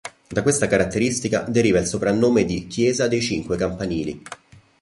Da 0.27 0.41
questa 0.41 0.65
caratteristica 0.65 1.41
deriva 1.41 1.77
il 1.77 1.85
soprannome 1.85 2.43
di 2.43 2.65
"chiesa 2.65 3.07
dei 3.07 3.21
Cinque 3.21 3.55
Campanili". 3.55 4.23